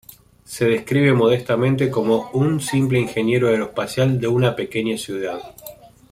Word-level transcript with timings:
Se 0.45 0.65
describe 0.65 1.13
modestamente 1.13 1.91
como 1.91 2.31
"un 2.33 2.59
simple 2.59 2.99
ingeniero 2.99 3.49
aeroespacial 3.49 4.19
de 4.19 4.25
una 4.25 4.55
pequeña 4.55 4.97
ciudad". 4.97 5.39